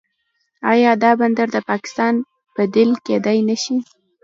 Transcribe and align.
آیا 0.71 0.91
دا 1.03 1.11
بندر 1.19 1.47
د 1.55 1.57
پاکستان 1.69 2.13
بدیل 2.55 2.91
کیدی 3.05 3.39
نشي؟ 3.49 3.77